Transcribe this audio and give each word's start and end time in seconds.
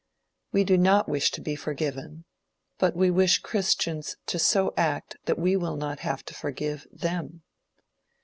We 0.51 0.63
do 0.63 0.79
not 0.79 1.07
wish 1.07 1.29
to 1.29 1.41
be 1.41 1.55
forgiven, 1.55 2.25
but 2.79 2.95
we 2.95 3.11
wish 3.11 3.37
Christians 3.37 4.17
to 4.25 4.39
so 4.39 4.73
act 4.75 5.15
that 5.25 5.37
we 5.37 5.55
will 5.55 5.75
not 5.75 5.99
have 5.99 6.25
to 6.25 6.33
forgive 6.33 6.87
them. 6.91 7.43